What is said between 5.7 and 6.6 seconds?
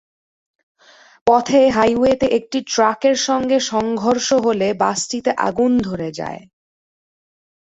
ধরে যায়।